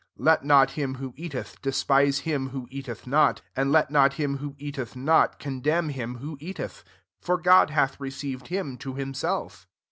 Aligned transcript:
3 0.17 0.25
Let 0.25 0.43
not 0.43 0.71
him 0.71 0.95
who 0.95 1.13
eateth, 1.15 1.57
despise 1.61 2.21
him 2.21 2.49
who 2.49 2.67
eateth 2.71 3.05
not; 3.05 3.43
and 3.55 3.71
let 3.71 3.91
not 3.91 4.13
him 4.13 4.37
who 4.37 4.55
eateth 4.57 4.95
not, 4.95 5.39
con 5.39 5.59
demn 5.61 5.89
him 5.89 6.15
who 6.15 6.37
eateth; 6.39 6.83
for 7.19 7.37
God 7.37 7.69
hath 7.69 7.99
received 7.99 8.47
him 8.47 8.77
to 8.77 8.95
himself. 8.95 9.67